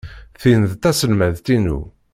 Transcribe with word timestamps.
Tin 0.41 0.61
d 0.71 0.73
taselmadt-inu. 0.81 1.79